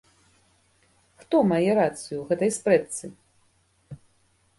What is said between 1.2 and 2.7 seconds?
Хто мае рацыю ў гэтай